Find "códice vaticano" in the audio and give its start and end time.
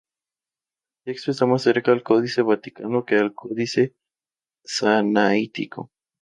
2.01-3.05